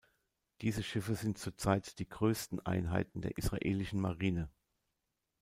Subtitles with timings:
[0.61, 4.49] Diese Schiffe sind zurzeit die größten Einheiten der israelischen Marine.